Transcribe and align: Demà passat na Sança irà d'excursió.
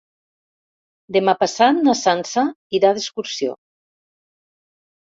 Demà 1.17 1.35
passat 1.43 1.83
na 1.89 1.95
Sança 2.01 2.47
irà 2.81 2.95
d'excursió. 2.97 3.57